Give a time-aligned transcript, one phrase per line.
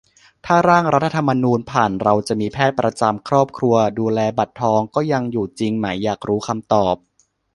[0.45, 6.95] ถ้า ร่างรัฐธรรมนูญ ผ่าน เราจะมีแพทย์ประจำครอบครัวดูแล บัตรทอง ก็ยังอยู่จริงไหม อยากรู้คำตอบ